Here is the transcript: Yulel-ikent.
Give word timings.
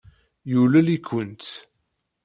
Yulel-ikent. 0.51 1.43